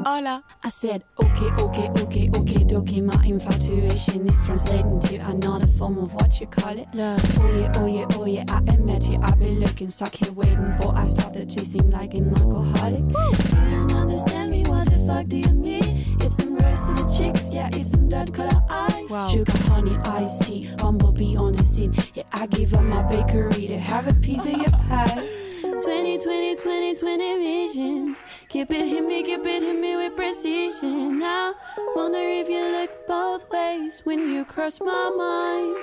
Hola. 0.07 0.43
I 0.63 0.69
said, 0.69 1.03
okay, 1.19 1.49
okay, 1.63 1.89
okay, 1.89 2.29
okay, 2.37 2.63
dokie. 2.63 3.01
My 3.03 3.25
infatuation 3.25 4.27
is 4.29 4.45
translating 4.45 4.99
to 4.99 5.15
another 5.15 5.65
form 5.65 5.97
of 5.97 6.13
what 6.13 6.39
you 6.39 6.45
call 6.45 6.77
it. 6.77 6.87
Love. 6.93 7.19
Oh 7.39 7.57
yeah, 7.57 7.71
oh 7.77 7.87
yeah, 7.87 8.05
oh 8.11 8.25
yeah, 8.25 8.43
I 8.49 8.59
admit 8.71 9.09
it. 9.09 9.19
I've 9.23 9.39
been 9.39 9.59
looking, 9.59 9.89
stuck 9.89 10.13
here 10.13 10.31
waiting 10.31 10.75
for 10.79 10.95
I 10.95 11.05
started 11.05 11.49
chasing 11.49 11.89
like 11.89 12.13
an 12.13 12.29
alcoholic. 12.37 12.99
You 12.99 13.71
don't 13.71 13.95
understand 13.95 14.51
me, 14.51 14.61
what 14.67 14.91
the 14.91 14.97
fuck 15.07 15.25
do 15.25 15.39
you 15.39 15.49
mean? 15.49 16.05
It's 16.21 16.35
the 16.35 16.49
rose 16.51 16.87
of 16.87 16.97
the 16.97 17.17
chicks, 17.17 17.49
yeah, 17.49 17.69
it's 17.73 17.89
them 17.89 18.07
dirt 18.07 18.31
color 18.31 18.63
eyes. 18.69 19.05
Wow. 19.09 19.29
Sugar, 19.29 19.57
honey, 19.63 19.97
iced 20.05 20.43
tea, 20.43 20.69
bumblebee 20.77 21.35
on 21.35 21.53
the 21.53 21.63
scene. 21.63 21.95
Yeah, 22.13 22.25
I 22.31 22.45
give 22.45 22.75
up 22.75 22.83
my 22.83 23.01
bakery 23.09 23.65
to 23.69 23.79
have 23.79 24.07
a 24.07 24.13
piece 24.13 24.45
of 24.45 24.51
your 24.51 24.69
pie. 24.69 25.44
20, 25.83 26.23
20, 26.23 26.55
20, 26.55 26.95
20 26.95 27.37
visions. 27.37 28.23
Keep 28.47 28.71
it 28.71 28.87
hit 28.87 29.05
me, 29.05 29.23
keep 29.23 29.41
it 29.41 29.61
hit 29.61 29.77
me 29.77 29.97
with 29.97 30.15
precision. 30.15 31.21
I 31.21 31.53
wonder 31.93 32.17
if 32.17 32.47
you 32.47 32.71
look 32.71 33.05
both 33.07 33.49
ways 33.49 33.99
when 34.05 34.19
you 34.31 34.45
cross 34.45 34.79
my 34.79 35.09
mind. 35.09 35.75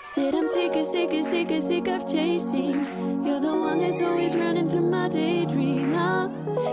Said 0.00 0.32
I'm 0.32 0.46
sick 0.46 0.76
of, 0.76 0.86
sick 0.86 1.12
of, 1.12 1.24
sick 1.24 1.50
of, 1.50 1.62
sick 1.62 1.88
of 1.88 2.08
chasing. 2.08 3.24
You're 3.24 3.40
the 3.40 3.52
one 3.52 3.80
that's 3.80 4.00
always 4.00 4.36
running 4.36 4.70
through 4.70 4.88
my 4.88 5.08
daydream. 5.08 5.92
I 5.96 6.28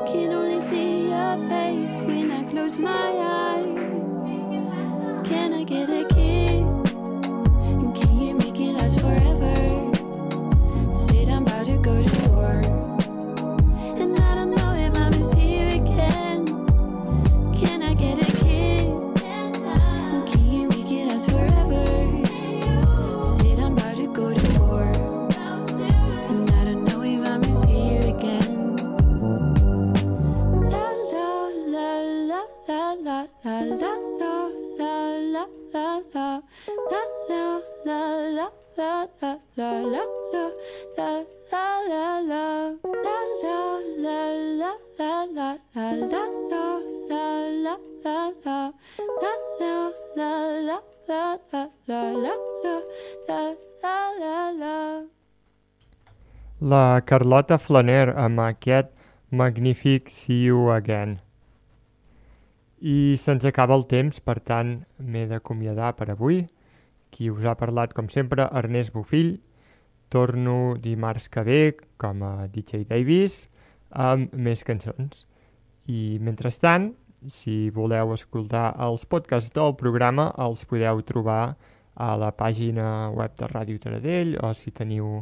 can 0.05 0.31
only 0.33 0.61
see 0.61 1.09
your 1.09 1.37
face 1.49 2.05
when 2.05 2.29
I 2.29 2.43
close 2.51 2.77
my 2.77 2.91
eyes. 3.17 3.79
Can 5.27 5.53
I 5.53 5.63
get 5.63 5.89
a 5.89 6.05
La 33.43 33.65
la 33.65 34.20
la 35.73 36.01
la 36.11 36.41
la 36.91 36.91
la 36.91 38.01
la 38.25 38.35
la 38.35 38.49
la 38.51 38.51
la 38.57 39.71
la 39.71 39.91
la 41.81 42.05
la 42.05 42.21
la 42.21 42.61
la 56.61 57.01
Carlota 57.05 57.57
Flaner 57.57 58.13
amb 58.15 58.39
aquest 58.39 58.91
magnífic 59.31 60.09
See 60.09 60.43
You 60.45 60.69
Again. 60.69 61.19
I 62.81 63.15
se'ns 63.21 63.45
acaba 63.45 63.75
el 63.77 63.85
temps, 63.85 64.17
per 64.25 64.39
tant, 64.41 64.79
m'he 64.97 65.27
d'acomiadar 65.29 65.93
per 65.99 66.09
avui. 66.09 66.41
Qui 67.13 67.29
us 67.29 67.45
ha 67.45 67.53
parlat, 67.59 67.93
com 67.93 68.07
sempre, 68.09 68.47
Ernest 68.57 68.93
Bufill. 68.95 69.35
Torno 70.09 70.75
dimarts 70.81 71.29
que 71.29 71.43
ve, 71.45 71.59
com 72.01 72.23
a 72.25 72.47
DJ 72.49 72.87
Davis, 72.89 73.43
amb 73.93 74.33
més 74.33 74.65
cançons. 74.65 75.27
I, 75.85 76.17
mentrestant, 76.25 76.89
si 77.29 77.69
voleu 77.69 78.15
escoltar 78.15 78.71
els 78.81 79.05
podcasts 79.05 79.53
del 79.53 79.75
programa, 79.77 80.31
els 80.41 80.65
podeu 80.65 81.03
trobar 81.05 81.53
a 81.93 82.09
la 82.17 82.31
pàgina 82.33 83.11
web 83.13 83.37
de 83.37 83.51
Ràdio 83.51 83.81
Taradell, 83.83 84.33
o 84.41 84.55
si 84.57 84.73
teniu 84.73 85.19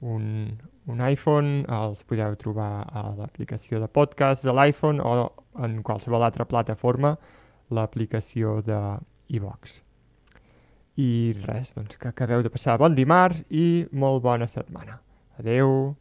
un, 0.00 0.24
un 0.86 1.02
iPhone, 1.02 1.64
els 1.66 2.04
podeu 2.06 2.36
trobar 2.38 2.86
a 2.86 3.08
l'aplicació 3.18 3.80
de 3.82 3.88
podcast 3.90 4.46
de 4.46 4.54
l'iPhone 4.54 5.02
o 5.02 5.32
en 5.66 5.80
qualsevol 5.82 6.22
altra 6.22 6.46
plataforma, 6.46 7.16
l'aplicació 7.74 8.60
de 8.62 8.78
iVox. 9.34 9.80
I 10.96 11.34
res, 11.42 11.74
doncs 11.76 11.98
que 12.00 12.08
acabeu 12.08 12.42
de 12.42 12.52
passar 12.52 12.78
bon 12.80 12.94
dimarts 12.96 13.42
i 13.50 13.86
molt 13.92 14.22
bona 14.24 14.46
setmana. 14.48 15.00
Adeu! 15.40 15.94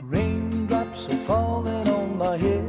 Raindrops 0.00 1.08
are 1.10 1.20
falling 1.26 1.88
on 1.88 2.16
my 2.16 2.36
head. 2.38 2.64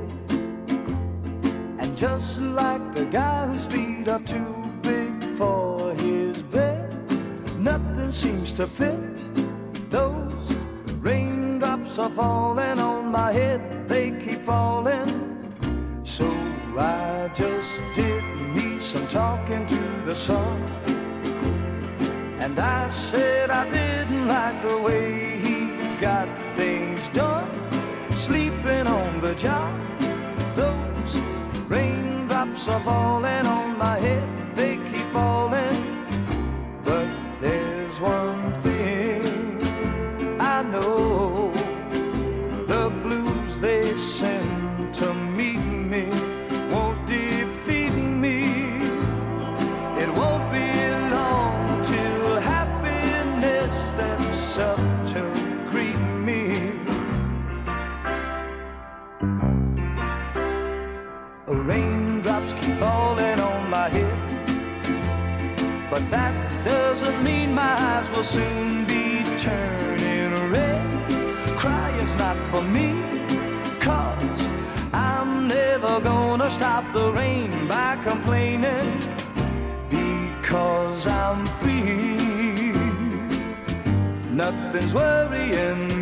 And 1.80 1.96
just 1.96 2.42
like 2.42 2.96
the 2.96 3.06
guy 3.06 3.48
whose 3.48 3.66
feet 3.66 4.10
are 4.10 4.20
too 4.20 4.56
big 4.82 5.24
for 5.38 5.70
seems 8.12 8.51
to 8.51 8.68
fit. 8.68 9.16
Those 9.89 10.55
raindrops 10.99 11.97
are 11.97 12.09
falling 12.09 12.80
on 12.80 13.05
my 13.07 13.32
head, 13.32 13.88
they 13.88 14.12
keep 14.12 14.45
falling. 14.45 15.07
So 16.03 16.28
I 16.78 17.32
just 17.34 17.82
did 17.95 18.24
me 18.53 18.80
some 18.80 19.07
talking 19.07 19.66
to 19.66 19.82
the 20.05 20.14
sun. 20.14 20.62
And 22.39 22.59
I 22.59 22.89
said 22.89 23.49
I 23.49 23.70
didn't 23.70 24.28
like 24.28 24.62
the 24.68 24.78
way 24.78 25.39
he 25.39 25.76
got 26.01 26.28
things 26.57 27.07
done. 27.09 27.49
Sleeping 28.18 28.88
on 28.88 29.22
the 29.22 29.36
job, 29.36 29.74
those 30.55 31.22
raindrops 31.70 32.68
are 32.68 32.82
falling 32.82 33.45
on 33.45 33.78
my 33.78 33.97
head. 33.99 34.55
They 34.55 34.76
keep 34.91 35.07
falling. 35.14 35.91
Raindrops 61.54 62.54
keep 62.54 62.78
falling 62.78 63.39
on 63.41 63.70
my 63.70 63.89
head. 63.89 64.18
But 65.89 66.10
that 66.10 66.34
doesn't 66.66 67.24
mean 67.24 67.54
my 67.54 67.76
eyes 67.78 68.10
will 68.12 68.24
soon 68.24 68.86
be 68.86 69.24
turning 69.38 70.49
red. 70.49 70.82
Crying's 71.58 72.16
not 72.18 72.38
for 72.52 72.62
me, 72.62 73.04
cause 73.82 74.47
I'm 74.93 75.49
never 75.49 75.99
gonna 75.99 76.49
stop 76.49 76.86
the 76.93 77.12
rain 77.12 77.52
by 77.68 77.97
complaining. 78.02 78.88
Because 79.89 81.06
I'm 81.06 81.45
free, 81.60 82.72
nothing's 84.32 84.93
worrying 84.93 86.01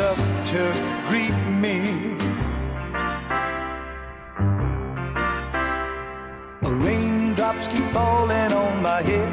up 0.00 0.16
to 0.44 0.60
greet 1.08 1.36
me. 1.64 1.76
Raindrops 6.62 7.68
keep 7.68 7.84
falling 7.92 8.52
on 8.52 8.82
my 8.82 9.02
head, 9.02 9.30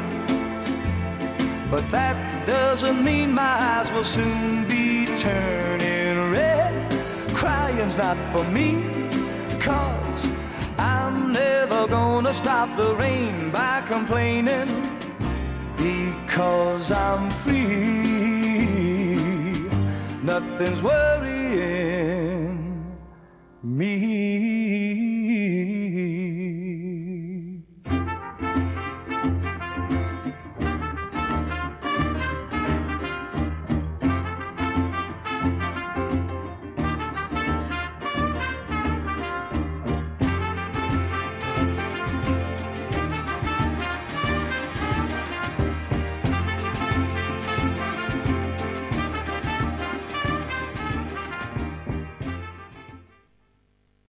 but 1.70 1.90
that 1.90 2.46
doesn't 2.46 3.02
mean 3.02 3.32
my 3.32 3.56
eyes 3.72 3.90
will 3.92 4.04
soon 4.04 4.68
be 4.68 5.06
turning 5.16 6.30
red. 6.30 6.92
Crying's 7.32 7.96
not 7.96 8.18
for 8.32 8.44
me, 8.44 8.68
cause 9.58 10.28
I'm 10.78 11.32
never 11.32 11.86
gonna 11.88 12.34
stop 12.34 12.76
the 12.76 12.94
rain 12.96 13.50
by 13.50 13.82
complaining 13.86 14.68
because 15.76 16.90
I'm 16.90 17.30
free. 17.30 18.07
Nothing's 20.28 20.82
worrying 20.82 22.52
me. 23.62 24.87